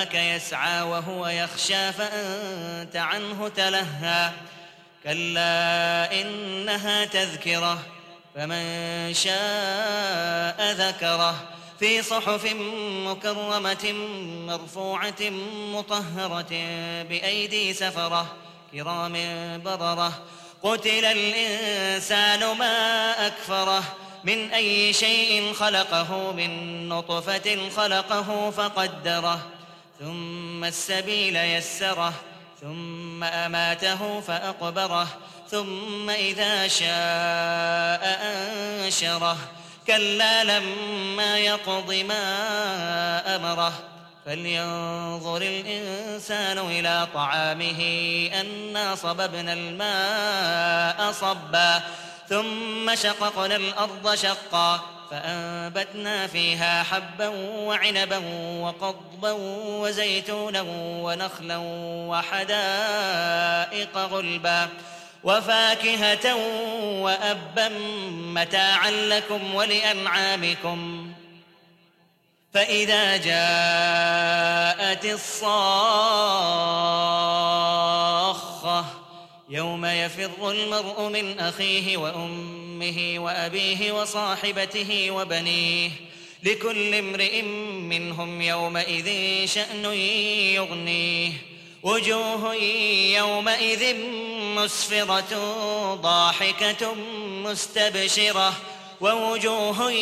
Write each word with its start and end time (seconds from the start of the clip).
جاءك 0.00 0.14
يسعى 0.14 0.82
وهو 0.82 1.26
يخشى 1.26 1.92
فأنت 1.92 2.96
عنه 2.96 3.48
تلهى. 3.48 4.30
كلا 5.04 6.20
إنها 6.20 7.04
تذكرة 7.04 7.78
فمن 8.34 9.14
شاء 9.14 10.72
ذكره. 10.72 11.34
في 11.78 12.02
صحف 12.02 12.54
مكرمة 13.06 13.92
مرفوعة 14.48 15.30
مطهرة 15.74 16.52
بأيدي 17.08 17.74
سفرة 17.74 18.26
كرام 18.72 19.12
بررة. 19.64 20.12
قتل 20.62 21.04
الإنسان 21.04 22.56
ما 22.56 23.26
أكفره 23.26 23.82
من 24.24 24.52
أي 24.52 24.92
شيء 24.92 25.52
خلقه 25.52 26.32
من 26.32 26.88
نطفة 26.88 27.68
خلقه 27.76 28.50
فقدره. 28.50 29.59
ثم 30.00 30.64
السبيل 30.64 31.36
يسره 31.36 32.12
ثم 32.60 33.24
أماته 33.24 34.20
فأقبره 34.20 35.08
ثم 35.50 36.10
إذا 36.10 36.68
شاء 36.68 38.20
أنشره. 38.22 39.36
كلا 39.86 40.44
لما 40.44 41.38
يقض 41.38 41.92
ما 41.92 43.36
أمره. 43.36 43.72
فلينظر 44.26 45.42
الإنسان 45.42 46.58
إلى 46.58 47.08
طعامه 47.14 47.80
أنا 48.40 48.94
صببنا 48.94 49.52
الماء 49.52 51.12
صبا. 51.12 51.82
ثم 52.28 52.94
شققنا 52.94 53.56
الأرض 53.56 54.14
شقا. 54.14 54.80
فأنبتنا 55.10 56.26
فيها 56.26 56.82
حبا 56.82 57.28
وعنبا 57.58 58.18
وقضبا 58.60 59.32
وزيتونا 59.80 60.64
ونخلا 60.76 61.56
وحدائق 62.08 63.96
غلبا 63.96 64.68
وفاكهة 65.24 66.34
وأبا 67.02 67.68
متاعا 68.08 68.90
لكم 68.90 69.54
ولأنعامكم 69.54 71.12
فإذا 72.54 73.16
جاءت 73.16 75.04
الصاخة 75.04 76.50
يوم 79.50 79.86
يفر 79.86 80.50
المرء 80.50 81.08
من 81.08 81.38
أخيه 81.38 81.96
وأمه 81.96 83.14
وأبيه 83.18 83.92
وصاحبته 83.92 85.10
وبنيه 85.10 85.90
لكل 86.42 86.94
امرئ 86.94 87.42
منهم 87.42 88.42
يومئذ 88.42 89.08
شأن 89.46 89.84
يغنيه 90.54 91.32
وجوه 91.82 92.54
يومئذ 93.14 93.96
مسفرة 94.56 95.34
ضاحكة 95.94 96.94
مستبشرة 97.44 98.52
ووجوه 99.00 99.92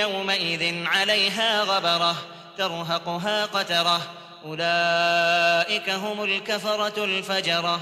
يومئذ 0.00 0.86
عليها 0.86 1.62
غبرة 1.62 2.16
ترهقها 2.58 3.46
قترة 3.46 4.00
أولئك 4.44 5.90
هم 5.90 6.24
الكفرة 6.24 7.04
الفجرة 7.04 7.80